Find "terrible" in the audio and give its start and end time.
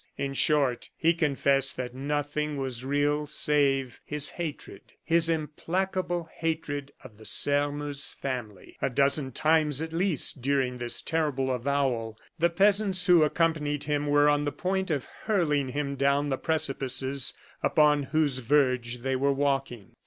11.03-11.51